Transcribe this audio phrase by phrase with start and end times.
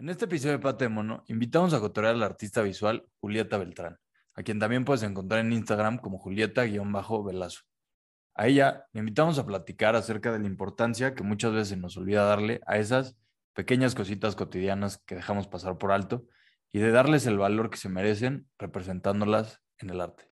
[0.00, 3.98] En este episodio de Pate Mono, invitamos a cotorear a la artista visual Julieta Beltrán,
[4.36, 7.62] a quien también puedes encontrar en Instagram como Julieta-Velazo.
[8.36, 12.22] A ella le invitamos a platicar acerca de la importancia que muchas veces nos olvida
[12.22, 13.16] darle a esas
[13.54, 16.26] pequeñas cositas cotidianas que dejamos pasar por alto
[16.70, 20.30] y de darles el valor que se merecen representándolas en el arte.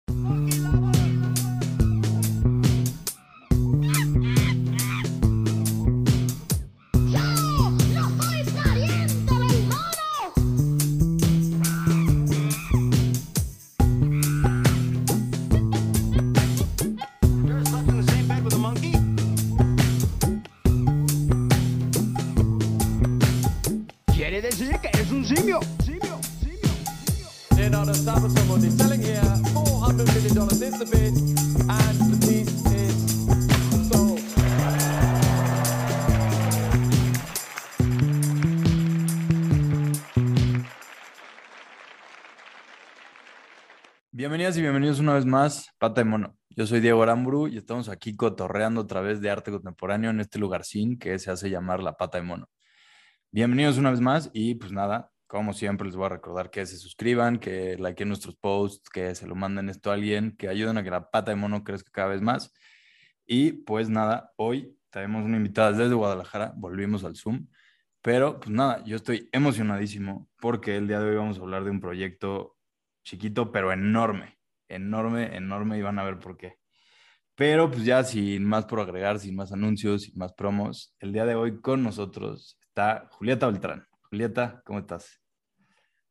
[44.17, 46.35] Bienvenidas y bienvenidos una vez más, Pata de Mono.
[46.49, 50.39] Yo soy Diego Aramburu y estamos aquí cotorreando a través de arte contemporáneo en este
[50.39, 52.49] lugarcín que se hace llamar La Pata de Mono.
[53.29, 56.77] Bienvenidos una vez más y pues nada, como siempre les voy a recordar que se
[56.77, 60.83] suscriban, que likeen nuestros posts, que se lo manden esto a alguien, que ayuden a
[60.83, 62.51] que La Pata de Mono crezca cada vez más.
[63.27, 67.45] Y pues nada, hoy tenemos una invitada desde Guadalajara, volvimos al Zoom,
[68.01, 71.69] pero pues nada, yo estoy emocionadísimo porque el día de hoy vamos a hablar de
[71.69, 72.56] un proyecto
[73.07, 76.55] chiquito, pero enorme, enorme, enorme, y van a ver por qué.
[77.35, 81.25] Pero pues ya sin más por agregar, sin más anuncios, sin más promos, el día
[81.25, 83.87] de hoy con nosotros está Julieta Beltrán.
[84.09, 85.21] Julieta, ¿cómo estás?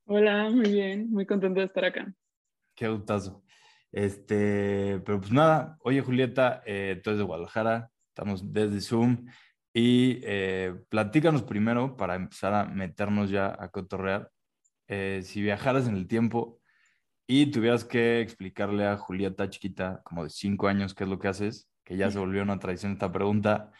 [0.07, 2.11] Hola, muy bien, muy contento de estar acá.
[2.75, 3.45] Qué gustazo.
[3.93, 9.27] Este, pero pues nada, oye Julieta, eh, tú eres de Guadalajara, estamos desde Zoom
[9.75, 14.31] y eh, platícanos primero para empezar a meternos ya a cotorrear.
[14.89, 16.61] Eh, si viajaras en el tiempo,
[17.27, 21.29] y tuvieras que explicarle a Julieta chiquita, como de cinco años, qué es lo que
[21.29, 23.73] haces, que ya se volvió una tradición esta pregunta,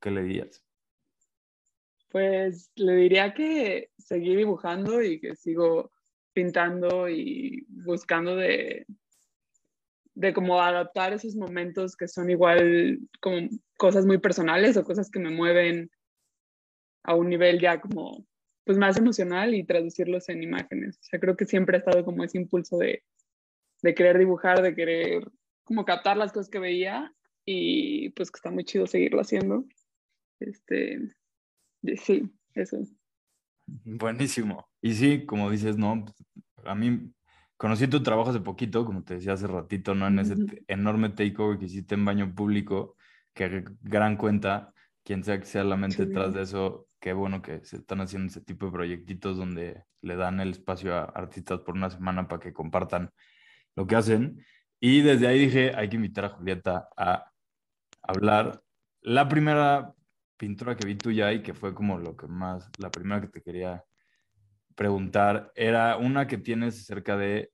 [0.00, 0.64] ¿qué le dirías?
[2.10, 5.92] Pues le diría que seguí dibujando y que sigo
[6.32, 8.86] pintando y buscando de,
[10.14, 15.18] de cómo adaptar esos momentos que son igual como cosas muy personales o cosas que
[15.18, 15.90] me mueven
[17.02, 18.24] a un nivel ya como
[18.68, 20.98] pues más emocional y traducirlos en imágenes.
[20.98, 23.02] O sea, creo que siempre ha estado como ese impulso de,
[23.80, 25.26] de querer dibujar, de querer
[25.64, 27.10] como captar las cosas que veía
[27.46, 29.64] y pues que está muy chido seguirlo haciendo.
[30.38, 31.00] Este,
[31.96, 32.76] sí, eso.
[33.64, 34.68] Buenísimo.
[34.82, 36.04] Y sí, como dices, no,
[36.62, 37.10] a mí
[37.56, 40.08] conocí tu trabajo hace poquito, como te decía hace ratito, ¿no?
[40.08, 40.34] En ese
[40.66, 42.96] enorme takeover que hiciste en baño público,
[43.32, 44.74] que gran cuenta,
[45.04, 48.28] quien sea que sea la mente detrás de eso, qué bueno que se están haciendo
[48.28, 52.40] ese tipo de proyectitos donde le dan el espacio a artistas por una semana para
[52.40, 53.10] que compartan
[53.76, 54.44] lo que hacen.
[54.80, 57.32] Y desde ahí dije, hay que invitar a Julieta a
[58.02, 58.62] hablar.
[59.00, 59.94] La primera
[60.36, 63.42] pintura que vi tuya y que fue como lo que más, la primera que te
[63.42, 63.84] quería
[64.74, 67.52] preguntar, era una que tienes cerca de,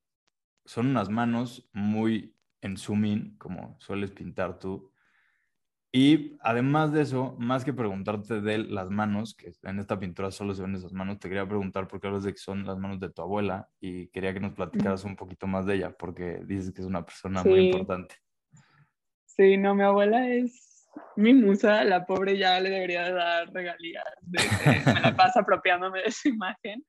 [0.67, 4.94] son unas manos muy en zoom como sueles pintar tú,
[5.97, 10.53] y además de eso, más que preguntarte de las manos, que en esta pintura solo
[10.53, 12.99] se ven esas manos, te quería preguntar por qué hablas de que son las manos
[12.99, 16.73] de tu abuela y quería que nos platicaras un poquito más de ella, porque dices
[16.73, 18.17] que es una persona muy importante.
[19.25, 24.41] Sí, no, mi abuela es mi musa, la pobre ya le debería dar regalías, de
[24.93, 26.85] me la pasa apropiándome de su imagen.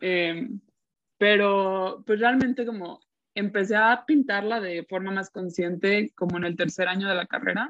[0.00, 0.60] Em,
[1.18, 3.00] pero pues realmente como
[3.34, 7.68] empecé a pintarla de forma más consciente como en el tercer año de la carrera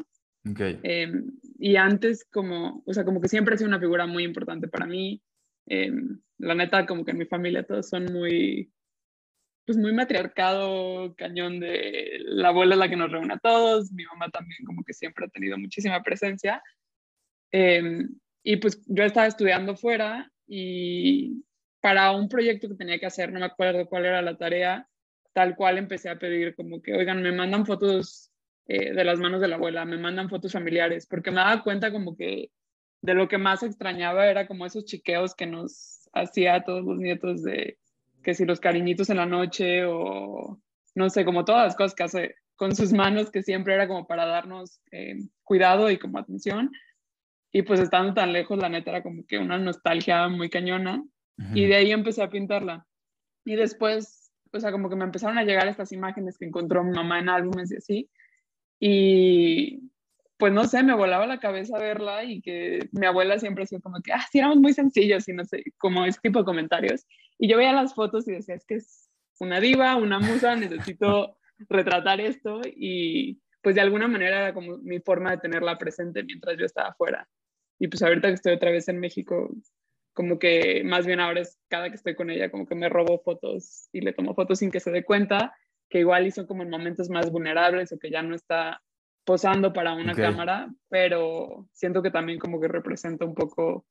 [0.83, 4.69] Em, y antes como, o sea, como que siempre ha sido una figura muy importante
[4.69, 5.23] para mí.
[5.67, 8.73] Em, la neta, como que en mi familia todos son muy,
[9.67, 14.05] pues muy matriarcado, cañón de la abuela es la que nos reúne a todos, mi
[14.05, 16.63] mamá también como que siempre ha tenido muchísima presencia.
[17.53, 18.09] Em,
[18.43, 21.45] y pues yo estaba estudiando fuera y
[21.81, 24.89] para un proyecto que tenía que hacer, no me acuerdo cuál era la tarea,
[25.33, 28.33] tal cual empecé a pedir como que, oigan, me mandan fotos
[28.69, 31.91] eh, de las manos de la abuela, me mandan fotos familiares, porque me daba cuenta
[31.91, 32.51] como que
[33.01, 36.99] de lo que más extrañaba era como esos chiqueos que nos hacía a todos los
[36.99, 37.79] nietos de
[38.23, 40.61] que si los cariñitos en la noche o
[40.95, 44.07] no sé, como todas las cosas que hace con sus manos, que siempre era como
[44.07, 46.73] para darnos eh, cuidado y como atención.
[47.53, 51.03] Y pues estando tan lejos, la neta era como que una nostalgia muy cañona.
[51.55, 52.85] Y de ahí empecé a pintarla.
[53.45, 56.91] Y después, o sea, como que me empezaron a llegar estas imágenes que encontró mi
[56.91, 58.11] mamá en álbumes y así.
[58.81, 59.91] Y,
[60.39, 64.01] pues no sé, me volaba la cabeza verla y que mi abuela siempre decía como
[64.01, 67.07] que, ah, sí, éramos muy sencillos y no sé, como ese tipo de comentarios.
[67.39, 69.11] Y yo veía las fotos y decía, es que es
[69.41, 71.37] una diva, una musa, necesito
[71.69, 76.57] retratar esto y pues de alguna manera era como mi forma de tenerla presente mientras
[76.57, 77.29] yo estaba afuera.
[77.79, 79.51] Y pues ahorita que estoy otra vez en México,
[80.13, 83.21] como que más bien ahora es cada que estoy con ella, como que me robo
[83.21, 85.55] fotos y le tomo fotos sin que se dé cuenta,
[85.89, 88.83] que igual hizo como en momentos más vulnerables o que ya no está
[89.25, 93.87] posando para una cámara, pero siento que también como que representa un poco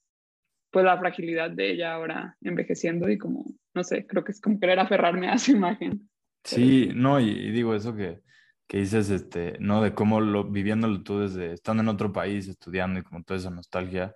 [0.71, 4.59] pues la fragilidad de ella ahora envejeciendo y como, no sé, creo que es como
[4.59, 6.09] querer aferrarme a su imagen.
[6.44, 8.21] Sí, no, y, digo eso que,
[8.67, 9.81] que, dices, este, ¿no?
[9.81, 13.49] De cómo lo, viviéndolo tú desde, estando en otro país, estudiando y como toda esa
[13.49, 14.13] nostalgia.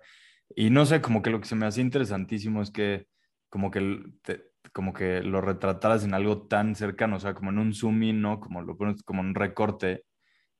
[0.54, 3.06] Y no sé, como que lo que se me hace interesantísimo es que
[3.48, 4.00] como que,
[4.72, 8.22] como que lo retrataras en algo tan cercano, o sea, como en un zoom in,
[8.22, 8.40] ¿no?
[8.40, 10.04] Como lo pones como un recorte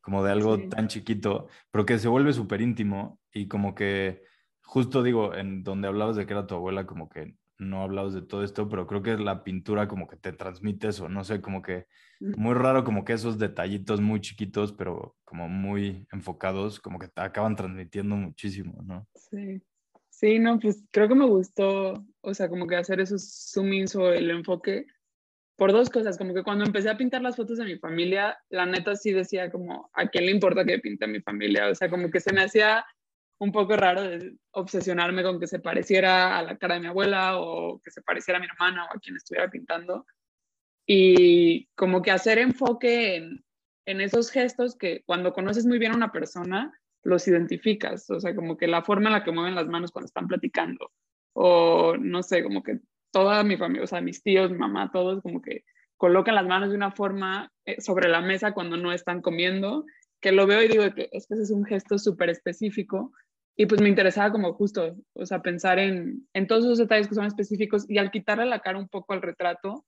[0.02, 4.22] como de algo tan chiquito, pero que se vuelve súper íntimo y como que,
[4.60, 8.22] justo digo, en donde hablabas de que era tu abuela, como que no hablabas de
[8.22, 11.62] todo esto, pero creo que la pintura como que te transmite eso, no sé, como
[11.62, 11.87] que
[12.20, 12.32] mm.
[12.37, 17.22] muy raro como que esos detallitos muy chiquitos, pero como muy enfocados, como que te
[17.22, 19.06] acaban transmitiendo muchísimo, ¿no?
[19.14, 19.62] Sí.
[20.22, 23.96] Sí, no, pues creo que me gustó, o sea, como que hacer esos zoom ins
[23.96, 24.86] o el enfoque
[25.56, 28.64] por dos cosas, como que cuando empecé a pintar las fotos de mi familia, la
[28.64, 31.69] neta sí decía como, ¿a quién le importa que pinte a mi familia?
[31.69, 32.86] O sea, como que se me hacía
[33.38, 37.40] un poco raro de obsesionarme con que se pareciera a la cara de mi abuela
[37.40, 40.06] o que se pareciera a mi hermana o a quien estuviera pintando.
[40.86, 43.44] Y como que hacer enfoque en,
[43.86, 46.72] en esos gestos que cuando conoces muy bien a una persona,
[47.02, 50.06] los identificas, o sea, como que la forma en la que mueven las manos cuando
[50.06, 50.90] están platicando,
[51.32, 55.22] o no sé, como que toda mi familia, o sea, mis tíos, mi mamá, todos
[55.22, 55.64] como que
[55.96, 59.84] colocan las manos de una forma eh, sobre la mesa cuando no están comiendo,
[60.20, 63.12] que lo veo y digo que es que ese es un gesto súper específico
[63.56, 67.14] y pues me interesaba como justo, o sea, pensar en, en todos esos detalles que
[67.14, 69.84] son específicos y al quitarle la cara un poco al retrato,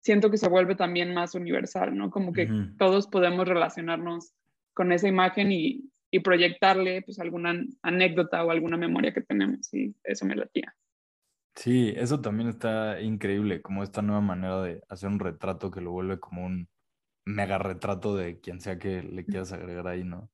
[0.00, 2.10] siento que se vuelve también más universal, ¿no?
[2.10, 2.48] Como que
[2.78, 4.32] todos podemos relacionarnos
[4.74, 9.94] con esa imagen y, y proyectarle pues alguna anécdota o alguna memoria que tenemos y
[10.04, 10.74] eso me latía.
[11.54, 15.90] Sí, eso también está increíble, como esta nueva manera de hacer un retrato que lo
[15.90, 16.68] vuelve como un
[17.24, 20.30] mega retrato de quien sea que le quieras agregar ahí, ¿no?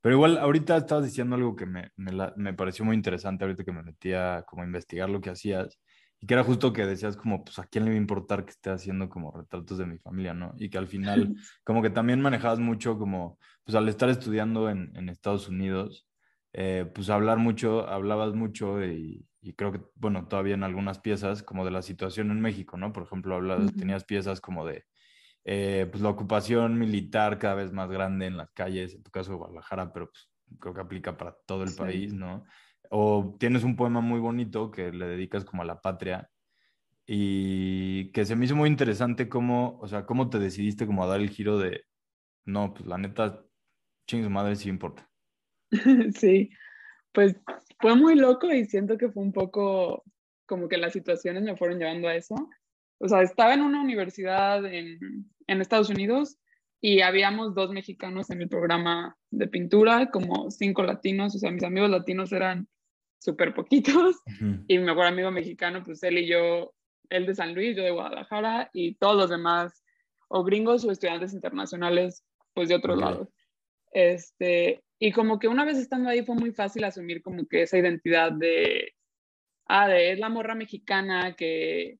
[0.00, 3.82] Pero igual, ahorita estabas diciendo algo que me, me, pareció muy interesante, ahorita que me
[3.84, 5.78] metía como a investigar lo que hacías,
[6.22, 8.52] y que era justo que decías como, pues, ¿a quién le va a importar que
[8.52, 10.54] esté haciendo como retratos de mi familia, no?
[10.56, 11.34] Y que al final,
[11.64, 16.08] como que también manejabas mucho como, pues, al estar estudiando en, en Estados Unidos,
[16.52, 21.42] eh, pues, hablar mucho, hablabas mucho y, y creo que, bueno, todavía en algunas piezas,
[21.42, 22.92] como de la situación en México, ¿no?
[22.92, 24.84] Por ejemplo, hablabas, tenías piezas como de
[25.44, 29.32] eh, pues la ocupación militar cada vez más grande en las calles, en tu caso
[29.32, 30.30] de Guadalajara, pero pues,
[30.60, 32.44] creo que aplica para todo el país, ¿no?
[32.94, 36.30] O tienes un poema muy bonito que le dedicas como a la patria
[37.06, 41.06] y que se me hizo muy interesante cómo, o sea, cómo te decidiste como a
[41.06, 41.84] dar el giro de,
[42.44, 43.42] no, pues la neta,
[44.06, 45.08] ching su madre sí importa.
[46.14, 46.50] Sí,
[47.12, 47.34] pues
[47.80, 50.04] fue muy loco y siento que fue un poco
[50.44, 52.34] como que las situaciones me fueron llevando a eso.
[52.98, 56.38] O sea, estaba en una universidad en, en Estados Unidos
[56.78, 61.64] y habíamos dos mexicanos en el programa de pintura, como cinco latinos, o sea, mis
[61.64, 62.68] amigos latinos eran
[63.22, 64.16] súper poquitos
[64.68, 66.74] y mi mejor amigo mexicano, pues él y yo,
[67.08, 69.84] él de San Luis, yo de Guadalajara y todos los demás,
[70.28, 73.28] o gringos o estudiantes internacionales, pues de otros lados.
[73.92, 77.78] Este, y como que una vez estando ahí fue muy fácil asumir como que esa
[77.78, 78.94] identidad de,
[79.66, 81.98] ah, de es la morra mexicana que,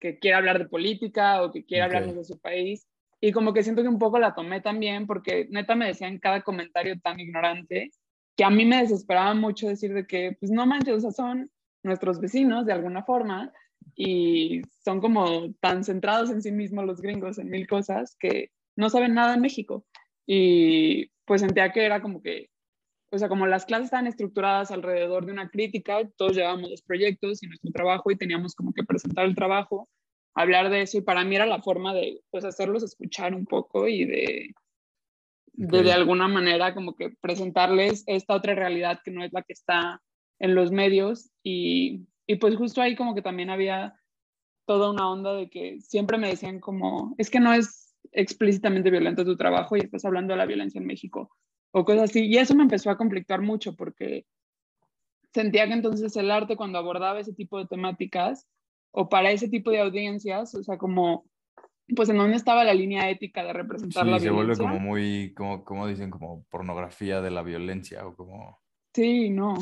[0.00, 2.86] que quiere hablar de política o que quiere hablar de su país.
[3.20, 6.42] Y como que siento que un poco la tomé también porque neta me decían cada
[6.42, 7.90] comentario tan ignorante
[8.36, 11.50] que a mí me desesperaba mucho decir de que, pues no manches, o sea, son
[11.82, 13.52] nuestros vecinos de alguna forma
[13.94, 18.90] y son como tan centrados en sí mismos los gringos en mil cosas que no
[18.90, 19.86] saben nada en México.
[20.26, 22.50] Y pues sentía que era como que,
[23.10, 27.42] o sea, como las clases estaban estructuradas alrededor de una crítica, todos llevábamos los proyectos
[27.42, 29.88] y nuestro trabajo y teníamos como que presentar el trabajo,
[30.34, 33.86] hablar de eso y para mí era la forma de, pues, hacerlos escuchar un poco
[33.86, 34.54] y de,
[35.56, 39.52] de, de alguna manera como que presentarles esta otra realidad que no es la que
[39.52, 40.00] está
[40.38, 43.94] en los medios y, y pues justo ahí como que también había
[44.66, 49.24] toda una onda de que siempre me decían como, es que no es explícitamente violento
[49.24, 51.30] tu trabajo y estás hablando de la violencia en México
[51.72, 52.26] o cosas así.
[52.26, 54.26] Y eso me empezó a conflictar mucho porque
[55.32, 58.46] sentía que entonces el arte cuando abordaba ese tipo de temáticas
[58.92, 61.24] o para ese tipo de audiencias, o sea, como
[61.94, 64.32] pues en dónde estaba la línea ética de representar la se violencia.
[64.32, 68.58] vuelve como muy, como, como dicen, como pornografía de la violencia o como
[68.94, 69.54] Sí, no,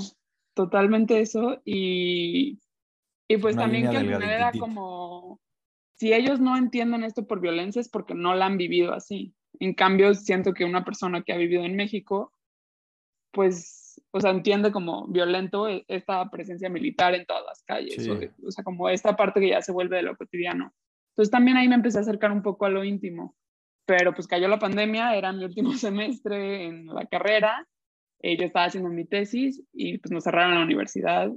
[0.54, 1.60] totalmente eso.
[1.64, 2.60] Y,
[3.28, 5.40] y pues una también que al final era como,
[5.94, 9.34] si ellos no entienden esto por violencia es porque no la han vivido así.
[9.58, 12.32] En cambio, siento que una persona que ha vivido en México,
[13.32, 18.10] pues, o sea, entiende como violento e- esta presencia militar en todas las calles, Sí.
[18.10, 20.72] o, o sea, como esta parte que ya se vuelve de lo cotidiano.
[21.12, 23.36] Entonces también ahí me empecé a acercar un poco a lo íntimo,
[23.86, 27.68] pero pues cayó la pandemia, era mi último semestre en la carrera,
[28.20, 31.30] eh, yo estaba haciendo mi tesis y pues nos cerraron la universidad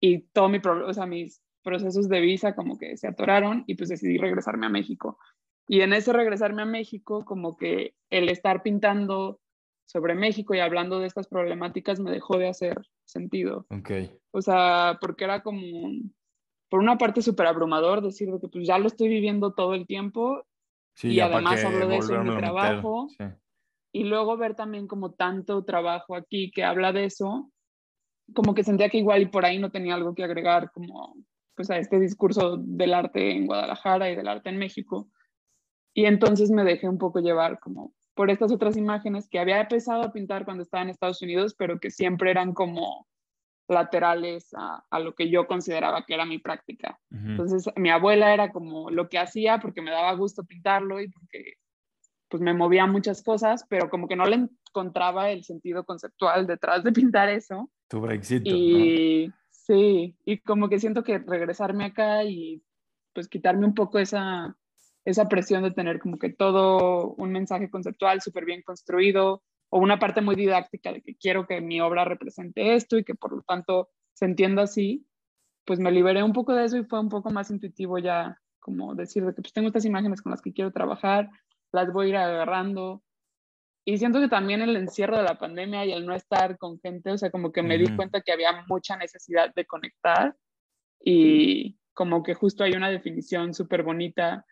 [0.00, 3.90] y todo mi, o sea, mis procesos de visa como que se atoraron y pues
[3.90, 5.18] decidí regresarme a México.
[5.68, 9.40] Y en ese regresarme a México, como que el estar pintando
[9.86, 13.66] sobre México y hablando de estas problemáticas me dejó de hacer sentido.
[13.70, 13.90] Ok.
[14.32, 15.90] O sea, porque era como,
[16.72, 19.86] por una parte súper abrumador decir de que pues ya lo estoy viviendo todo el
[19.86, 20.42] tiempo
[20.94, 23.08] Sí, Y además hablo de eso en mi trabajo.
[23.18, 23.24] Sí.
[23.92, 27.50] y luego ver también como tanto trabajo aquí que habla de eso,
[28.34, 31.14] como que sentía que igual y por ahí no tenía algo que agregar como
[31.54, 35.10] pues a este discurso del arte en Guadalajara y del arte en México.
[35.92, 40.02] Y entonces me dejé un poco llevar como por estas otras imágenes que había empezado
[40.02, 43.06] a pintar cuando estaba en Estados Unidos, pero que siempre eran como
[43.68, 46.98] laterales a, a lo que yo consideraba que era mi práctica.
[47.10, 51.54] Entonces, mi abuela era como lo que hacía porque me daba gusto pintarlo y porque
[52.28, 56.82] pues me movía muchas cosas, pero como que no le encontraba el sentido conceptual detrás
[56.82, 57.70] de pintar eso.
[57.88, 58.56] Tu Brexit, ¿no?
[58.56, 62.62] Y sí, y como que siento que regresarme acá y
[63.12, 64.56] pues quitarme un poco esa,
[65.04, 69.42] esa presión de tener como que todo un mensaje conceptual súper bien construido
[69.74, 73.14] o una parte muy didáctica de que quiero que mi obra represente esto y que
[73.14, 75.06] por lo tanto se entienda así,
[75.64, 78.94] pues me liberé un poco de eso y fue un poco más intuitivo ya como
[78.94, 81.30] decir de que pues tengo estas imágenes con las que quiero trabajar,
[81.72, 83.02] las voy a ir agarrando.
[83.86, 87.10] Y siento que también el encierro de la pandemia y el no estar con gente,
[87.10, 90.36] o sea, como que me di cuenta que había mucha necesidad de conectar
[91.02, 94.44] y como que justo hay una definición súper bonita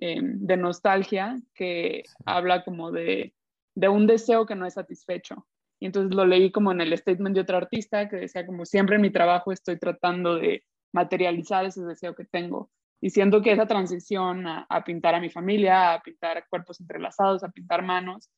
[0.00, 3.34] eh, de nostalgia que habla como de,
[3.76, 5.46] de un deseo que no es satisfecho.
[5.78, 8.96] Y entonces lo leí como en el statement de otro artista que decía como siempre
[8.96, 12.70] en mi trabajo estoy tratando de materializar ese deseo que tengo.
[13.00, 17.44] Y siento que esa transición a, a pintar a mi familia, a pintar cuerpos entrelazados,
[17.44, 18.30] a pintar manos,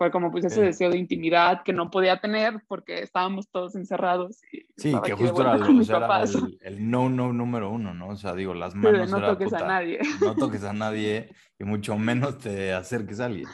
[0.00, 4.40] fue como pues ese deseo de intimidad que no podía tener porque estábamos todos encerrados.
[4.50, 8.08] Y Sí, que justo era, o sea, era el, el no, no número uno, ¿no?
[8.08, 10.00] O sea, digo, las manos no era, toques a nadie.
[10.22, 11.28] no toques a nadie
[11.58, 13.46] y mucho menos te acerques a alguien.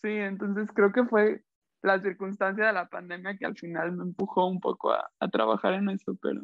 [0.00, 1.42] Sí, entonces creo que fue
[1.82, 5.74] la circunstancia de la pandemia que al final me empujó un poco a, a trabajar
[5.74, 6.42] en eso, pero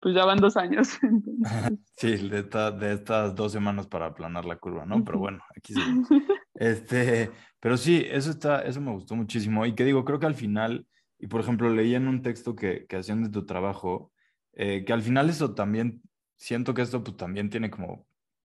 [0.00, 0.98] pues ya van dos años.
[1.02, 1.78] entonces.
[1.96, 5.04] Sí, de, esta- de estas dos semanas para aplanar la curva, ¿no?
[5.04, 6.08] Pero bueno, aquí seguimos.
[6.54, 7.30] Este,
[7.60, 9.66] pero sí, eso está, eso me gustó muchísimo.
[9.66, 10.86] Y que digo, creo que al final,
[11.18, 14.12] y por ejemplo, leí en un texto que, que hacían de tu trabajo,
[14.52, 16.02] eh, que al final eso también,
[16.36, 18.06] siento que esto pues también tiene como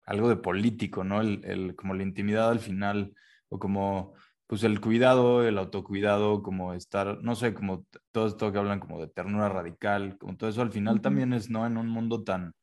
[0.04, 1.20] algo de político, ¿no?
[1.20, 3.14] El, el- como la intimidad al final,
[3.48, 4.14] o como
[4.46, 9.00] pues el cuidado, el autocuidado, como estar, no sé, como todo esto que hablan como
[9.00, 11.66] de ternura radical, como todo eso al final también es, ¿no?
[11.66, 12.54] En un mundo tan,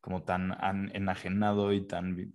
[0.00, 2.32] como tan an- enajenado y tan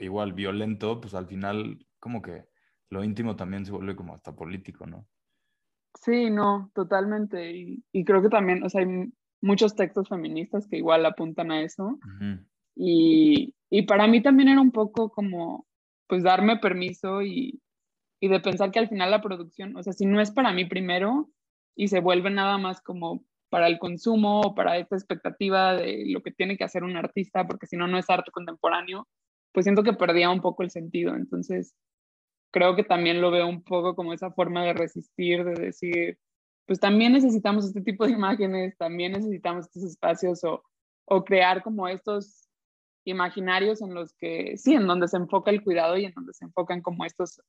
[0.00, 2.44] igual violento, pues al final como que
[2.90, 5.06] lo íntimo también se vuelve como hasta político, ¿no?
[6.02, 7.52] Sí, no, totalmente.
[7.52, 11.62] Y, y creo que también, o sea, hay muchos textos feministas que igual apuntan a
[11.62, 11.98] eso.
[12.76, 15.66] Y, y para mí también era un poco como,
[16.08, 17.60] pues, darme permiso y,
[18.24, 20.64] y de pensar que al final la producción, o sea, si no es para mí
[20.64, 21.28] primero
[21.76, 26.22] y se vuelve nada más como para el consumo o para esta expectativa de lo
[26.22, 29.06] que tiene que hacer un artista, porque si no, no es arte contemporáneo,
[29.52, 31.14] pues siento que perdía un poco el sentido.
[31.14, 31.74] Entonces,
[32.50, 36.18] creo que también lo veo un poco como esa forma de resistir, de decir,
[36.64, 40.64] pues también necesitamos este tipo de imágenes, también necesitamos estos espacios o,
[41.04, 42.48] o crear como estos
[43.04, 46.46] imaginarios en los que, sí, en donde se enfoca el cuidado y en donde se
[46.46, 47.42] enfocan como estos,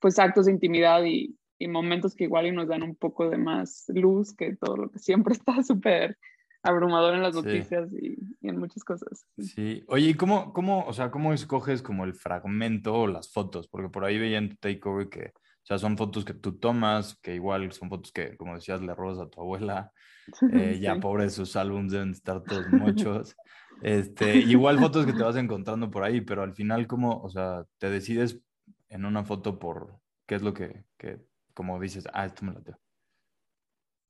[0.00, 3.38] pues actos de intimidad y, y momentos que igual y nos dan un poco de
[3.38, 6.18] más luz que todo lo que siempre está súper
[6.62, 7.40] abrumador en las Sí.
[7.40, 9.24] noticias y, y en muchas cosas.
[9.38, 9.84] Sí.
[9.88, 13.68] Oye, ¿y cómo, cómo, o sea, cómo escoges como el fragmento o las fotos?
[13.68, 17.18] Porque por ahí veía en tu takeover que, o sea, son fotos que tú tomas,
[17.20, 19.92] que igual son fotos que, como decías, le robas a tu abuela.
[20.52, 21.00] Eh, ya Sí.
[21.00, 23.34] pobre sus álbumes deben estar todos muchos.
[23.80, 27.64] Este, igual fotos que te vas encontrando por ahí, pero al final, ¿cómo, o sea,
[27.78, 28.42] te decides
[28.88, 31.18] en una foto por qué es lo que, que
[31.54, 32.78] como dices, ah, esto me lo tengo?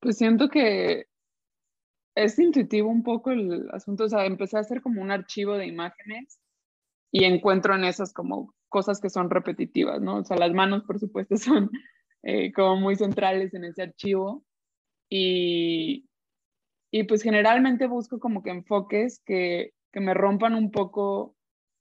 [0.01, 1.07] Pues siento que
[2.15, 5.67] es intuitivo un poco el asunto, o sea, empecé a hacer como un archivo de
[5.67, 6.41] imágenes
[7.13, 10.19] y encuentro en esas como cosas que son repetitivas, ¿no?
[10.19, 11.71] O sea, las manos, por supuesto, son
[12.23, 14.45] eh, como muy centrales en ese archivo
[15.09, 16.09] y,
[16.91, 21.38] y pues generalmente busco como que enfoques que, que me rompan un poco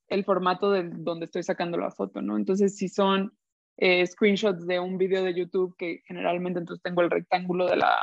[0.08, 2.38] el formato de donde estoy sacando la foto, ¿no?
[2.38, 3.34] Entonces, si son
[3.78, 7.98] eh, screenshots de un video de YouTube que generalmente entonces tengo el rectángulo de la,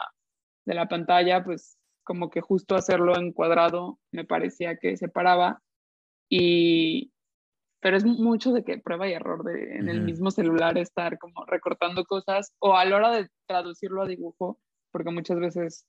[0.66, 5.62] de la pantalla, pues como que justo hacerlo en cuadrado me parecía que separaba
[6.28, 7.10] y
[7.80, 11.44] pero es mucho de que prueba y error de en el mismo celular estar como
[11.44, 14.58] recortando cosas o a la hora de traducirlo a dibujo,
[14.90, 15.86] porque muchas veces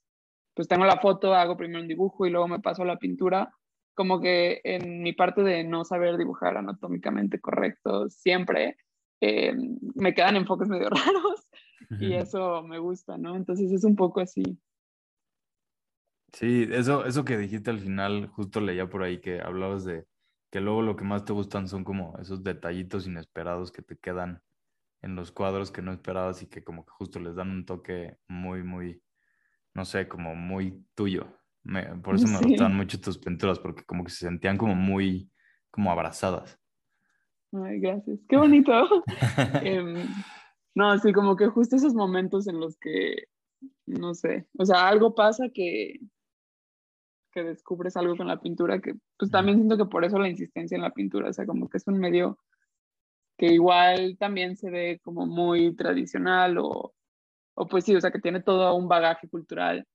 [0.56, 3.54] pues tengo la foto, hago primero un dibujo y luego me paso a la pintura,
[3.96, 8.78] como que en mi parte de no saber dibujar anatómicamente correcto siempre
[9.22, 9.54] eh,
[9.96, 11.48] me quedan enfoques medio raros
[12.00, 13.36] y eso me gusta, ¿no?
[13.36, 14.44] Entonces es un poco así.
[16.34, 20.06] Sí, eso, eso que dijiste al final, justo leía por ahí que hablabas de
[20.52, 24.42] que luego lo que más te gustan son como esos detallitos inesperados que te quedan
[25.02, 28.18] en los cuadros que no esperabas y que como que justo les dan un toque
[28.28, 29.02] muy, muy,
[29.74, 31.28] no sé, como muy tuyo.
[32.04, 35.32] Por eso me gustan mucho tus pinturas, porque como que se sentían como muy,
[35.72, 36.60] como abrazadas.
[37.52, 38.20] Ay, gracias.
[38.28, 38.72] Qué bonito.
[39.64, 39.96] Em,
[40.76, 43.26] no, sí, como que justo esos momentos en los que,
[43.86, 46.00] no sé, o sea, algo pasa que,
[47.32, 50.76] que descubres algo con la pintura, que pues también siento que por eso la insistencia
[50.76, 52.38] en la pintura, o sea, como que es un medio
[53.38, 56.94] que igual también se ve como muy tradicional o,
[57.56, 59.86] o pues sí, o sea, que tiene todo un bagaje cultural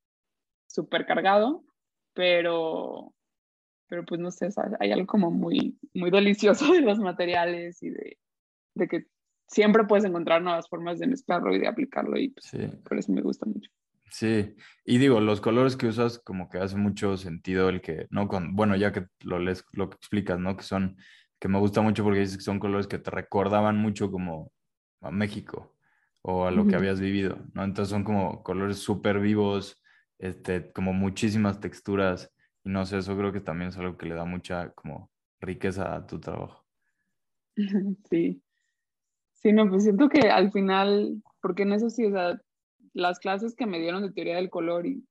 [0.70, 1.64] súper cargado,
[2.14, 3.12] pero,
[3.88, 4.48] pero pues no sé,
[4.78, 8.18] hay algo como muy, muy delicioso de los materiales y de,
[8.74, 9.06] de, que
[9.46, 12.50] siempre puedes encontrar nuevas formas de mezclarlo y de aplicarlo y pues,
[12.84, 13.70] por eso me gusta mucho.
[14.10, 18.26] Sí, y digo, los colores que usas como que hace mucho sentido el que, no
[18.26, 20.56] con, bueno, ya que lo lees, lo que explicas, ¿no?
[20.56, 20.96] Que son,
[21.38, 24.50] que me gusta mucho porque dices que son colores que te recordaban mucho como
[25.00, 25.76] a México
[26.22, 27.62] o a lo que habías vivido, ¿no?
[27.62, 29.79] Entonces son como colores súper vivos,
[30.20, 32.30] este, como muchísimas texturas
[32.62, 35.10] y no sé, eso creo que también es algo que le da mucha como
[35.40, 36.64] riqueza a tu trabajo.
[38.10, 38.42] Sí.
[39.34, 42.38] Sí, no, pues siento que al final, porque en eso sí, o sea,
[42.92, 45.02] las clases que me dieron de teoría del color y,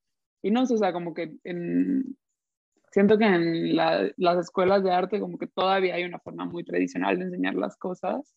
[0.43, 2.15] y no sé, o sea, como que en,
[2.91, 7.17] siento que en las escuelas de arte como que todavía hay una forma muy tradicional
[7.17, 8.35] de enseñar las cosas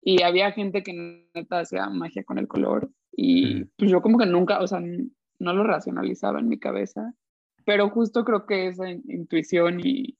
[0.00, 4.26] y había gente que neta hacía magia con el color y pues yo como que
[4.26, 4.80] nunca, o sea,
[5.42, 7.14] no lo racionalizaba en mi cabeza
[7.64, 10.18] pero justo creo que esa intuición y,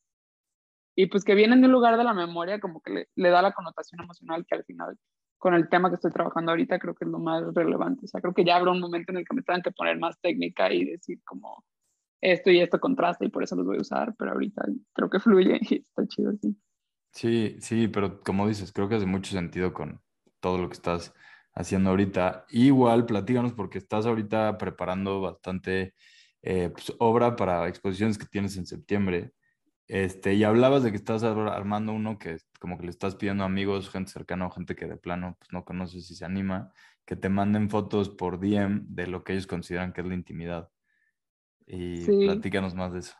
[0.95, 3.53] y pues que viene de un lugar de la memoria como que le, da la
[3.53, 4.99] connotación emocional que al final
[5.39, 8.05] con el tema que estoy trabajando ahorita creo que es lo más relevante.
[8.05, 9.99] O sea, creo que ya habrá un momento en el que me tengan que poner
[9.99, 11.65] más técnica y decir como
[12.21, 15.19] esto y esto contrasta y por eso los voy a usar, pero ahorita creo que
[15.19, 16.57] fluye y está chido así.
[17.11, 20.01] Sí, sí, pero como dices, creo que hace mucho sentido con
[20.39, 21.13] todo lo que estás
[21.55, 22.47] haciendo ahorita.
[22.51, 25.95] Igual, platíganos porque estás ahorita preparando bastante
[26.43, 29.33] eh, pues, obra para exposiciones que tienes en septiembre.
[29.88, 33.47] Este, y hablabas de que estás armando uno que como que le estás pidiendo a
[33.47, 36.73] amigos, gente cercana o gente que de plano pues, no conoces si se anima,
[37.05, 40.71] que te manden fotos por DM de lo que ellos consideran que es la intimidad.
[41.67, 43.15] Y platícanos más de eso.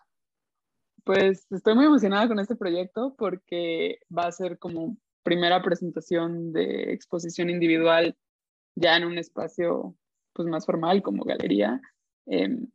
[1.05, 6.93] Pues estoy muy emocionada con este proyecto porque va a ser como primera presentación de
[6.93, 8.17] exposición individual
[8.75, 9.97] ya en un espacio
[10.33, 11.81] pues más formal como galería.
[12.27, 12.69] Em,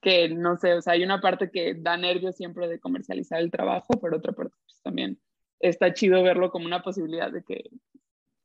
[0.00, 3.50] que no sé, o sea, hay una parte que da nervios siempre de comercializar el
[3.50, 5.20] trabajo, pero otra parte pues, también
[5.58, 7.64] está chido verlo como una posibilidad de que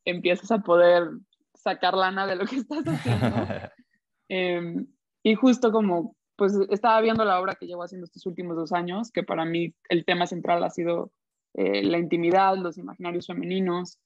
[0.04, 1.10] empieces a poder
[1.54, 3.36] sacar lana de lo que estás haciendo.
[4.30, 4.86] Em,
[5.22, 9.12] y justo como, pues estaba viendo la obra que llevo haciendo estos últimos dos años,
[9.12, 11.12] que para mí el tema central ha sido
[11.54, 13.98] eh, la intimidad, los imaginarios femeninos,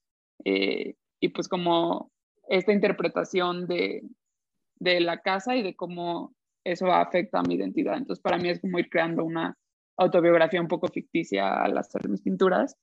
[0.45, 2.11] eh, y pues como
[2.49, 4.03] esta interpretación de,
[4.79, 6.33] de la casa y de cómo
[6.65, 7.97] eso afecta a mi identidad.
[7.97, 9.57] Entonces, para mí es como ir creando una
[9.97, 12.77] autobiografía un poco ficticia al hacer mis pinturas,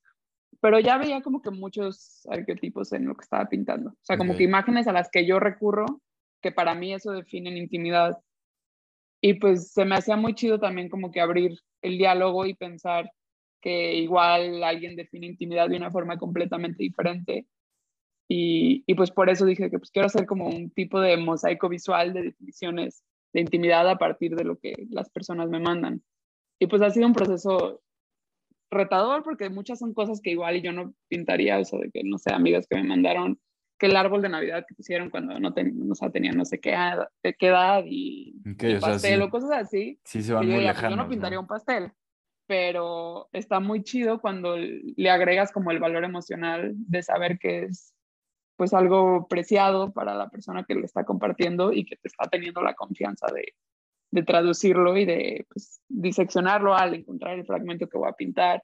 [0.59, 3.91] pero ya veía como que muchos arquetipos en lo que estaba pintando.
[3.91, 6.01] O sea, como que imágenes a las que yo recurro,
[6.41, 8.17] que para mí eso define intimidad.
[9.21, 13.11] Y pues se me hacía muy chido también como que abrir el diálogo y pensar
[13.65, 17.47] que igual alguien define intimidad de una forma completamente diferente.
[18.29, 21.67] Y, y pues por eso dije que pues quiero hacer como un tipo de mosaico
[21.67, 26.03] visual de definiciones de intimidad a partir de lo que las personas me mandan.
[26.59, 27.81] Y pues ha sido un proceso
[28.69, 32.31] retador porque muchas son cosas que igual yo no pintaría, eso de que, no sé,
[32.35, 33.39] amigas que me mandaron
[33.79, 36.69] que el árbol de Navidad que pusieron cuando no, ten, no tenían no sé qué,
[36.69, 38.35] edad, qué edad y,
[38.79, 39.99] pastel o, cosas así.
[40.03, 40.91] Sí, se van muy lejanos.
[40.91, 41.91] Yo no pintaría un pastel.
[42.47, 47.93] Pero está muy chido cuando le agregas como el valor emocional de saber que es
[48.55, 52.61] pues algo preciado para la persona que lo está compartiendo y que te está teniendo
[52.61, 53.53] la confianza de,
[54.11, 58.63] de traducirlo y de pues, diseccionarlo al encontrar el fragmento que voy a pintar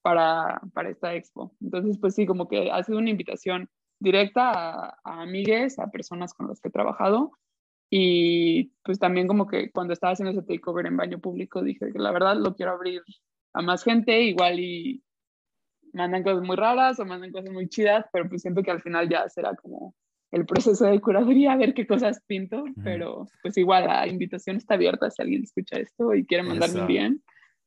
[0.00, 1.54] para, para esta expo.
[1.60, 6.32] Entonces, pues sí, como que ha sido una invitación directa a, a amigues, a personas
[6.32, 7.32] con las que he trabajado
[7.90, 11.98] y pues también como que cuando estaba haciendo ese takeover en baño público dije que
[11.98, 13.02] la verdad lo quiero abrir
[13.54, 15.02] a más gente, igual y
[15.92, 19.08] mandan cosas muy raras o mandan cosas muy chidas, pero pues siento que al final
[19.08, 19.94] ya será como
[20.32, 24.74] el proceso de curaduría, a ver qué cosas pinto, pero pues igual la invitación está
[24.74, 27.22] abierta si alguien escucha esto y quiere mandarme bien.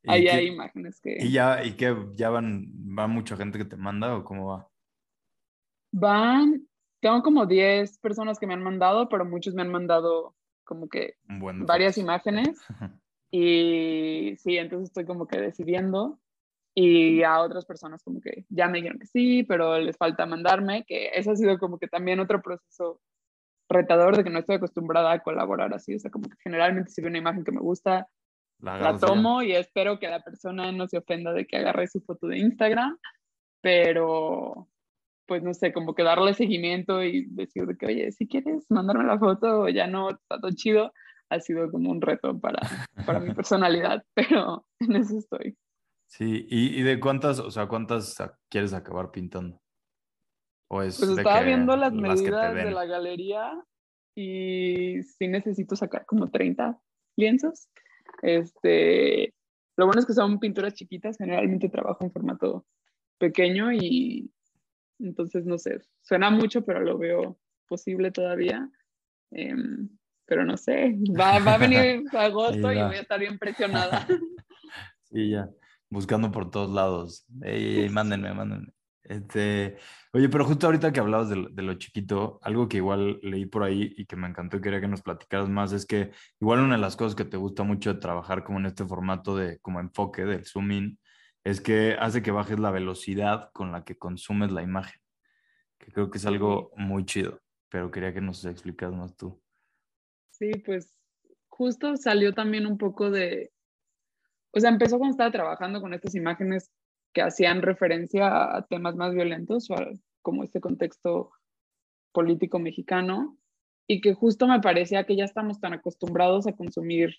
[0.06, 1.18] Ahí hay imágenes que...
[1.20, 4.70] ¿Y ya, y que ya van, va mucha gente que te manda o cómo va?
[5.92, 6.69] Van,
[7.00, 11.16] tengo como 10 personas que me han mandado, pero muchos me han mandado como que
[11.66, 12.60] varias imágenes.
[13.32, 16.20] y sí, entonces estoy como que decidiendo.
[16.76, 20.86] Y a otras personas como que ya me dijeron que sí, pero les falta mandarme,
[20.86, 23.02] que eso ha sido como que también otro proceso
[23.68, 25.96] retador de que no estoy acostumbrada a colaborar así.
[25.96, 28.08] O sea, como que generalmente si veo una imagen que me gusta,
[28.60, 32.02] la, la tomo y espero que la persona no se ofenda de que agarre su
[32.02, 32.98] foto de Instagram,
[33.62, 34.68] pero
[35.30, 39.06] pues no sé, como que darle seguimiento y decir de que, oye, si quieres mandarme
[39.06, 40.92] la foto ya no, está todo chido,
[41.30, 42.60] ha sido como un reto para,
[43.06, 45.56] para mi personalidad, pero en eso estoy.
[46.08, 48.18] Sí, ¿Y, ¿Y, de cuántas, o sea, cuántas
[48.50, 49.62] quieres acabar pintando?
[50.68, 53.64] ¿O es pues estaba viendo las, medidas de la galería
[54.16, 56.80] y sí necesito sacar como 30
[57.16, 57.70] lienzos.
[58.24, 59.34] Este,
[59.78, 62.66] lo bueno es que son pinturas chiquitas, generalmente trabajo en formato
[63.20, 64.32] pequeño y
[65.00, 68.70] entonces no sé, suena mucho, pero lo veo posible todavía.
[69.32, 69.90] Em,
[70.26, 74.08] pero no sé, va, va a venir agosto y voy a estar bien presionada.
[75.12, 75.50] Sí, ya
[75.90, 77.26] buscando por todos lados.
[77.42, 78.72] Ey, mándenme, mándenme.
[79.04, 79.78] Este,
[80.14, 83.92] oye, pero justo ahorita que hablabas de, lo chiquito, algo que igual leí por ahí
[83.98, 86.82] y que me encantó y quería que nos platicaras más es que igual una de
[86.82, 90.26] las cosas que te gusta mucho de trabajar como en este formato de como enfoque
[90.26, 91.00] del zoom in
[91.44, 95.02] es que hace que bajes la velocidad con la que consumes la imagen,
[95.78, 99.42] que creo que es algo muy chido, pero quería que nos explicas más tú.
[100.32, 100.96] Sí, pues
[101.48, 103.52] justo salió también un poco de,
[104.52, 106.72] o sea, empezó cuando estaba trabajando con estas imágenes
[107.14, 109.76] que hacían referencia a temas más violentos o
[110.22, 111.32] como este contexto
[112.12, 113.38] político mexicano
[113.88, 117.16] y que justo me parecía que ya estamos tan acostumbrados a consumir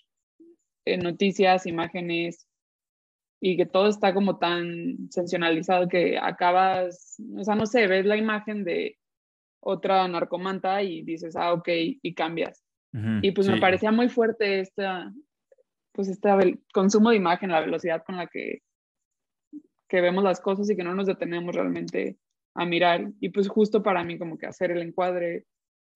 [0.85, 2.47] eh, noticias, imágenes
[3.43, 8.15] y que todo está como tan sensacionalizado que acabas, o sea, no sé, ves la
[8.15, 8.99] imagen de
[9.59, 12.63] otra narcomanta y dices, ah, ok, y cambias.
[12.93, 15.11] y pues me parecía muy fuerte esta,
[15.91, 16.29] pues este
[16.71, 18.61] consumo de imagen, la velocidad con la que,
[19.89, 22.17] que vemos las cosas y que no nos detenemos realmente
[22.53, 23.11] a mirar.
[23.19, 25.45] Y pues justo para mí como que hacer el encuadre,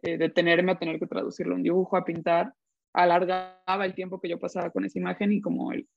[0.01, 2.53] eh, detenerme a tener que traducirlo un dibujo, a pintar,
[2.93, 5.87] alargaba el tiempo que yo pasaba con esa imagen y como él,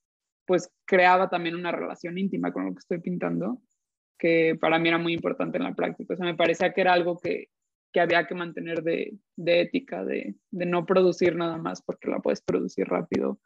[0.49, 3.63] pues creaba también una relación íntima con lo que estoy pintando,
[4.19, 6.15] que para mí era muy importante en la práctica.
[6.15, 7.51] O sea, me parecía que era algo que,
[7.93, 12.19] que había que mantener de, de ética, de, de, no producir nada más porque la
[12.19, 13.39] puedes producir rápido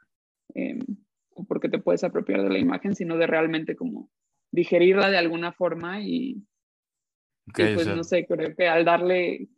[0.55, 0.81] Em,
[1.35, 4.11] o porque te puedes apropiar de la imagen, sino de realmente como
[4.51, 6.45] digerirla de alguna forma y,
[7.55, 9.49] pues no sé, creo que al darle,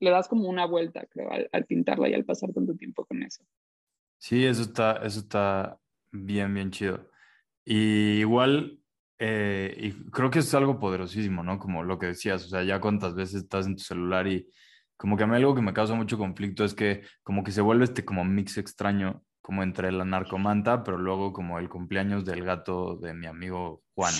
[0.00, 3.44] le das como una vuelta, creo, al, pintarla y al pasar tanto tiempo con eso.
[4.18, 5.78] Sí, eso está, eso está
[6.12, 7.10] bien, bien chido.
[7.64, 8.80] Y igual,
[9.18, 11.58] eh, y creo que es algo poderosísimo, ¿no?
[11.58, 14.48] Como lo que decías, o sea, ya cuántas veces estás en tu celular y
[14.96, 17.60] como que a mí algo que me causa mucho conflicto es que como que se
[17.60, 22.44] vuelve este como mix extraño como entre la narcomanta, pero luego como el cumpleaños del
[22.44, 24.12] gato de mi amigo Juan.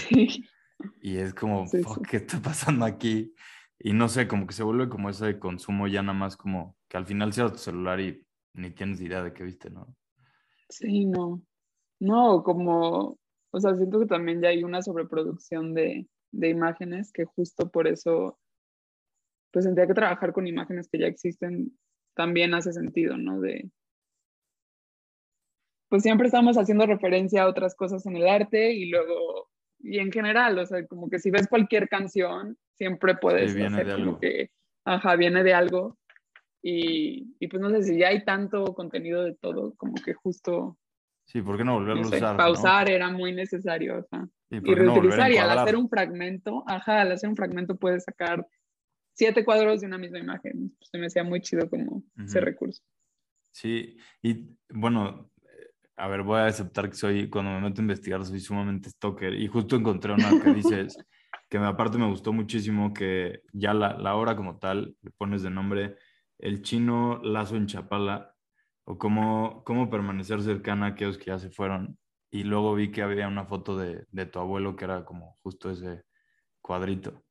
[1.03, 1.67] Y es como,
[2.09, 3.35] ¿qué está pasando aquí?
[3.81, 6.97] Y no sé, como que se vuelve como ese consumo ya nada más como que
[6.97, 8.25] al final cierras tu celular y
[8.55, 9.95] ni tienes idea de qué viste, ¿no?
[10.69, 11.43] Sí, no.
[12.01, 13.19] No, como,
[13.51, 17.89] o sea, siento que también ya hay una sobreproducción de, de imágenes que justo por
[17.89, 18.39] eso,
[19.53, 21.77] pues tendría que trabajar con imágenes que ya existen
[22.15, 23.41] también hace sentido, ¿no?
[23.41, 23.71] De,
[25.89, 30.13] pues siempre estamos haciendo referencia a otras cosas en el arte y luego, y en
[30.13, 34.51] general, o sea, como que si ves cualquier canción, siempre puedes sí, hacer como que,
[34.85, 35.97] ajá, viene de algo.
[36.61, 40.77] Y, y, pues no sé si ya hay tanto contenido de todo, como que justo...
[41.29, 42.37] Sí, ¿por qué no volverlo a usar?
[42.39, 44.27] Pausar era muy necesario, ajá.
[44.51, 48.47] y reutilizar, y al hacer un fragmento, ajá, al hacer un fragmento puedes sacar
[49.13, 50.75] siete cuadros de una misma imagen.
[50.79, 52.83] Pues se me hacía muy chido como ese recurso.
[53.51, 55.31] Sí, y bueno,
[55.97, 59.35] a ver, voy a aceptar que soy, cuando me meto a investigar, soy sumamente stalker.
[59.35, 60.97] Y justo encontré una que dices,
[61.51, 65.43] que me, aparte me gustó muchísimo, que ya la, la obra como tal, le pones
[65.43, 65.97] de nombre
[66.39, 68.35] El chino lazo en Chapala,
[68.91, 71.99] o cómo, cómo permanecer cercana a aquellos que ya se fueron.
[72.31, 75.71] Y luego vi que había una foto de, de tu abuelo que era como justo
[75.71, 76.05] ese
[76.63, 77.23] cuadrito.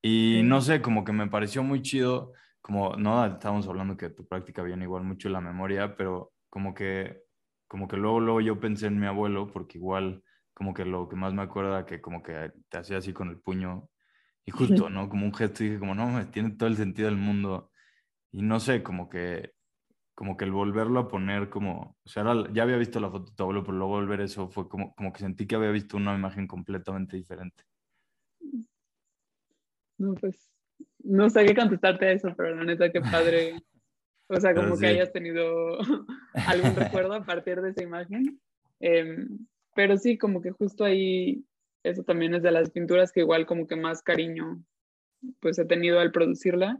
[0.00, 4.28] Y no sé, como que me pareció muy chido, como, no, estábamos hablando que tu
[4.28, 7.20] práctica viene igual mucho la memoria, pero como que,
[7.66, 10.22] como que luego, luego yo pensé en mi abuelo, porque igual,
[10.54, 13.40] como que lo que más me acuerda que como que te hacía así con el
[13.40, 13.88] puño,
[14.44, 15.08] y justo, ¿no?
[15.08, 17.72] Como un gesto, y dije como, no, tiene todo el sentido del mundo.
[18.30, 19.55] Y no sé, como que,
[20.16, 23.36] como que el volverlo a poner como, o sea, ya había visto la foto de
[23.36, 26.14] tu abuelo, pero luego volver eso fue como, como que sentí que había visto una
[26.14, 27.62] imagen completamente diferente.
[29.98, 30.48] No, pues,
[31.04, 33.54] no sé qué contestarte a eso, pero la neta, qué padre.
[34.28, 35.78] O sea, como que hayas tenido
[36.34, 38.40] algún recuerdo a partir de esa imagen.
[38.80, 41.44] Em, pero sí, como que justo ahí,
[41.84, 44.60] eso también es de las pinturas que igual como que más cariño
[45.38, 46.76] pues he tenido al producirla,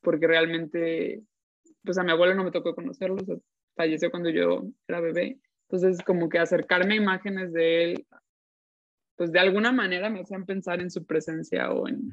[0.00, 1.22] porque realmente,
[1.84, 3.16] pues a mi abuelo no me tocó conocerlo,
[3.76, 5.40] falleció cuando yo era bebé.
[5.68, 8.06] Entonces, como que acercarme a imágenes de él
[9.18, 12.12] pues de alguna manera me hacían pensar en su presencia o en,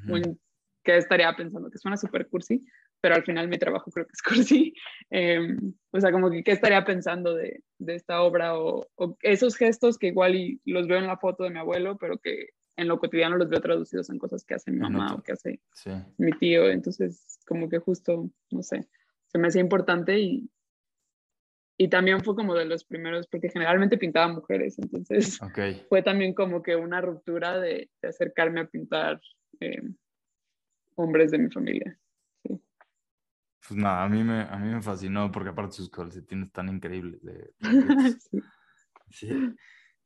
[0.84, 2.66] qué estaría pensando, que suena súper cursi,
[3.00, 4.74] pero al final mi trabajo creo que es cursi.
[5.12, 8.88] Em, o sea, como que qué estaría pensando de, de esta obra o,
[9.22, 12.50] esos gestos que igual y los veo en la foto de mi abuelo, pero que
[12.76, 15.62] en lo cotidiano los veo traducidos en cosas que hace mi mamá o que hace
[16.18, 16.70] mi tío.
[16.70, 18.88] Entonces, como que justo, no sé,
[19.36, 20.50] se me hacía importante y,
[21.78, 25.38] y también fue como de los primeros, porque generalmente pintaba mujeres, entonces
[25.90, 29.20] fue también como que una ruptura de, acercarme a pintar
[29.60, 29.82] eh,
[30.96, 32.00] hombres de mi familia.
[32.48, 37.22] Pues nada, a mí, me, a mí me fascinó porque aparte sus calcetines tan increíbles.
[37.22, 37.54] De,
[38.22, 38.42] sí.
[39.10, 39.56] sí.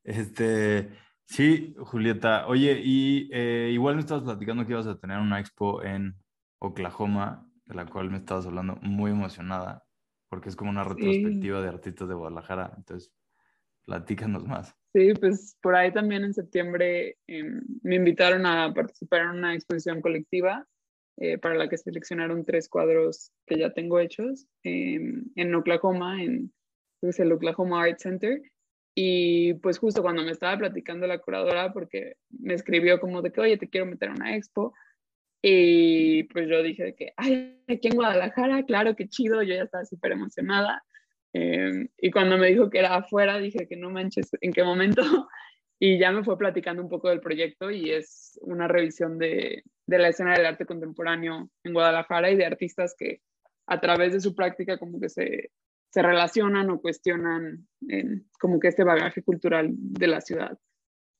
[0.04, 0.90] Este,
[1.26, 2.48] sí, Julieta.
[2.48, 6.16] Oye, y eh, igual me estabas platicando que ibas a tener una expo en
[6.58, 9.86] Oklahoma, de la cual me estabas hablando muy emocionada
[10.28, 12.74] porque es como una retrospectiva de artistas de Guadalajara.
[12.78, 13.12] Entonces,
[13.86, 14.76] platícanos más.
[14.94, 20.02] Sí, pues por ahí también en septiembre em, me invitaron a participar en una exposición
[20.02, 20.68] colectiva
[21.18, 26.52] eh, para la que seleccionaron tres cuadros que ya tengo hechos em, en Oklahoma, en
[27.00, 28.42] pues, el Oklahoma Art Center.
[28.96, 33.42] Y pues justo cuando me estaba platicando la curadora, porque me escribió como de que,
[33.42, 34.74] oye, te quiero meter a una expo,
[35.42, 39.86] y pues yo dije que, ay, aquí en Guadalajara, claro, qué chido, yo ya estaba
[39.86, 40.84] súper emocionada.
[41.34, 45.02] Em, y cuando me dijo que era afuera, dije que no manches, ¿en qué momento?
[45.82, 49.98] Y ya me fue platicando un poco del proyecto y es una revisión de, de
[49.98, 53.22] la escena del arte contemporáneo en Guadalajara y de artistas que
[53.66, 55.52] a través de su práctica como que se,
[55.90, 57.68] se relacionan o cuestionan
[58.40, 60.58] como que este bagaje cultural de la ciudad.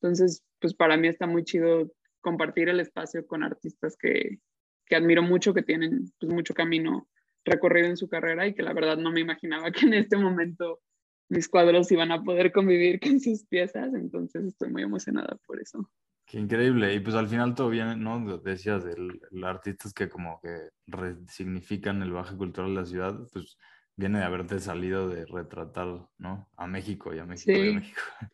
[0.02, 4.40] Entonces, pues para mí está muy chido compartir el espacio con artistas que,
[4.86, 7.08] que admiro mucho, que tienen pues, mucho camino
[7.46, 10.82] recorrido en su carrera y que la verdad no me imaginaba que en este momento
[11.30, 15.90] mis cuadros iban a poder convivir con sus piezas, entonces estoy muy emocionada por eso.
[16.26, 18.38] Qué increíble, y pues al final todo viene, ¿no?
[18.40, 23.58] Decías, el, el artistas que como que resignifican el baje cultural de la ciudad, pues
[23.96, 26.48] viene de haberte salido de retratar, ¿no?
[26.56, 28.02] A México y a México y a México.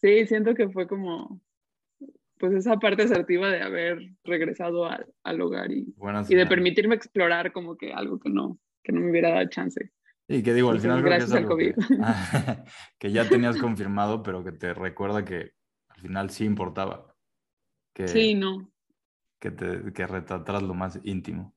[0.00, 1.40] Sí, siento que fue como
[2.44, 5.94] pues esa parte asertiva de haber regresado al, al hogar y,
[6.28, 9.90] y de permitirme explorar como que algo que no, que no me hubiera dado chance.
[10.28, 11.74] Y que digo, al final gracias que al COVID.
[12.98, 15.52] Que, ya tenías confirmado, pero que te recuerda que
[15.88, 17.16] al final sí importaba.
[17.94, 18.70] Que, sí, no.
[19.38, 21.54] Que, te, que retrataras lo más íntimo.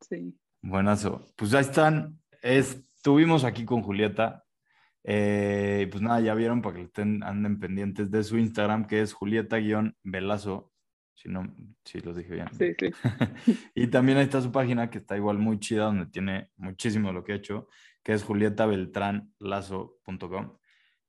[0.00, 0.34] Sí.
[0.62, 1.26] Buenazo.
[1.36, 2.18] Pues ya están.
[2.40, 4.46] Estuvimos aquí con Julieta.
[5.04, 9.12] Eh, pues nada, ya vieron para que estén, anden pendientes de su Instagram, que es
[9.12, 10.72] Julieta-Velazo.
[11.14, 12.48] Si no, si los dije bien.
[12.52, 12.90] Sí, sí.
[13.74, 17.14] y también ahí está su página, que está igual muy chida, donde tiene muchísimo de
[17.14, 17.68] lo que he hecho,
[18.02, 20.56] que es julieta-beltrán-lazo.com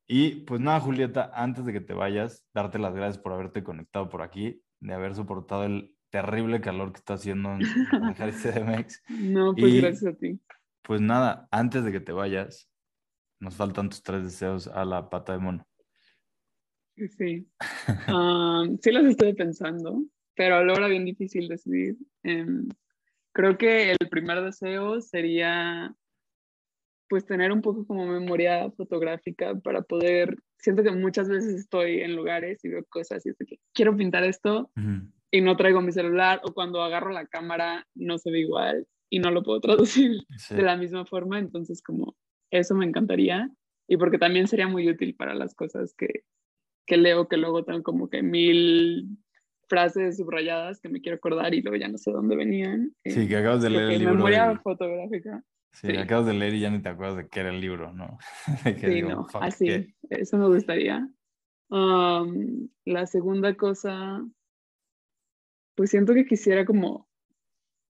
[0.08, 4.10] Y pues nada, Julieta, antes de que te vayas, darte las gracias por haberte conectado
[4.10, 7.62] por aquí, de haber soportado el terrible calor que está haciendo en,
[8.34, 9.02] CDMX.
[9.10, 10.40] No, pues gracias a ti.
[10.82, 12.71] Pues nada, antes de que te vayas,
[13.42, 15.68] nos faltan tus tres deseos a la pata de mono.
[17.18, 17.48] Sí.
[18.08, 20.04] Ah, sí los estoy pensando,
[20.36, 21.98] pero a la hora bien difícil decidir.
[22.24, 22.70] Em,
[23.34, 25.96] creo que el primer deseo sería
[27.10, 32.16] pues tener un poco como memoria fotográfica para poder, siento que muchas veces estoy en
[32.16, 34.72] lugares y veo cosas y es que quiero pintar esto
[35.32, 39.20] y no traigo mi celular o cuando agarro la cámara no se ve igual y
[39.20, 42.16] no lo puedo traducir de la misma forma, entonces como
[42.52, 43.50] eso me encantaría.
[43.88, 46.24] y porque también sería muy útil para las cosas que,
[46.86, 49.18] que leo, que luego tengo como que mil
[49.68, 52.94] frases subrayadas que me quiero acordar y luego ya no sé dónde venían.
[53.06, 54.16] Sí, que acabas de leer el libro.
[54.16, 55.44] Memoria fotográfica.
[55.74, 58.18] Sí, acabas de leer y ya ni te acuerdas de qué era el libro, ¿no?
[58.82, 61.10] sí, no, así, eso me gustaría.
[61.70, 64.22] la segunda cosa,
[65.76, 67.08] pues siento que quisiera como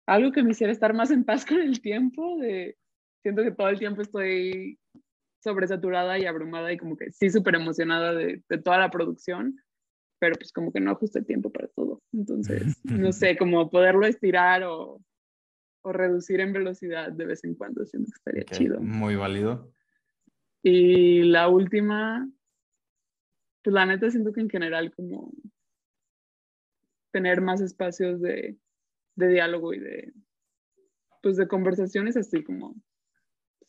[0.06, 2.78] algo que me hiciera estar más en paz con el tiempo, de,
[3.26, 4.78] siento que todo el tiempo estoy
[5.42, 9.56] sobresaturada y abrumada y como que sí súper emocionada de, de, toda la producción,
[10.20, 12.00] pero pues como que no ajusta el tiempo para todo.
[12.12, 15.02] Entonces, no sé, como poderlo estirar o,
[15.82, 18.80] o reducir en velocidad de vez en cuando, siento que estaría chido.
[18.80, 19.72] Muy válido.
[20.62, 22.30] Y la última,
[23.64, 25.32] pues la neta siento que en general como
[27.10, 28.56] tener más espacios de,
[29.16, 30.12] de diálogo y de,
[31.22, 32.76] pues de conversaciones así como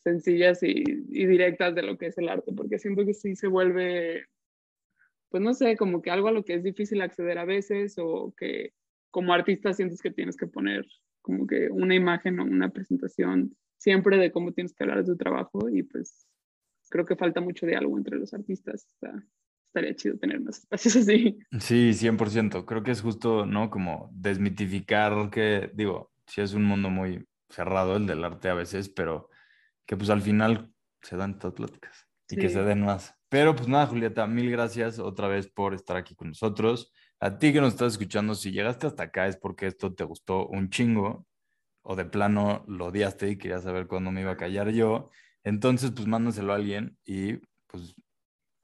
[0.08, 4.26] sencillas y, directas de lo que es el arte, porque siento que sí se vuelve
[5.30, 8.32] pues no sé, como que algo a lo que es difícil acceder a veces o
[8.36, 8.72] que
[9.10, 10.86] como artista sientes que tienes que poner
[11.20, 15.16] como que una imagen o una presentación siempre de cómo tienes que hablar de tu
[15.16, 16.26] trabajo y pues
[16.88, 18.88] creo que falta mucho diálogo entre los artistas.
[19.66, 21.38] estaría chido tener más espacios así.
[21.60, 22.64] Sí, 100%.
[22.64, 23.70] Creo que es justo, ¿no?
[23.70, 28.88] Como desmitificar que, digo, sí es un mundo muy cerrado el del arte a veces,
[28.88, 29.28] pero
[29.88, 30.70] que pues al final
[31.00, 33.14] se dan estas pláticas y que se den más.
[33.30, 36.92] Pero pues nada, Julieta, mil gracias otra vez por estar aquí con nosotros.
[37.20, 40.46] A ti que nos estás escuchando, si llegaste hasta acá es porque esto te gustó
[40.46, 41.26] un chingo
[41.80, 45.10] o de plano lo odiaste y querías saber cuándo me iba a callar yo.
[45.42, 47.94] Entonces, pues mándaselo a alguien y pues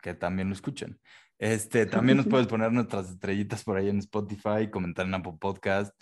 [0.03, 1.01] que también lo escuchen.
[1.39, 5.99] Este, también nos puedes poner nuestras estrellitas por ahí en Spotify, comentar en Apple Podcast.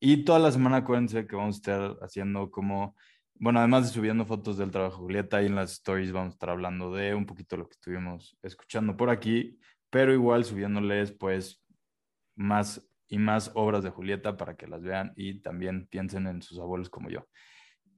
[0.00, 2.96] Y toda la semana acuérdense que vamos a estar haciendo como
[3.36, 6.50] bueno, además de subiendo fotos del trabajo Julieta, y en las stories vamos a estar
[6.50, 9.58] hablando de un poquito lo que estuvimos escuchando por aquí,
[9.90, 11.62] pero igual subiéndoles pues
[12.36, 16.58] más y más obras de Julieta para que las vean y también piensen en sus
[16.58, 17.26] abuelos como yo.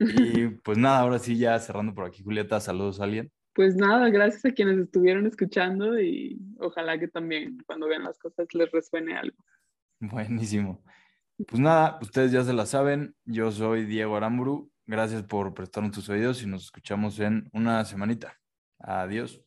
[0.38, 3.32] Y pues nada, ahora sí ya cerrando por aquí, Julieta, saludos a alguien.
[3.54, 8.46] Pues nada, gracias a quienes estuvieron escuchando y ojalá que también cuando vean las cosas
[8.52, 9.36] les resuene algo.
[10.00, 10.84] Buenísimo.
[11.46, 16.08] Pues nada, ustedes ya se la saben, yo soy Diego Aramburu Gracias por prestarnos tus
[16.08, 18.38] oídos y nos escuchamos en una semanita.
[18.78, 19.45] Adiós.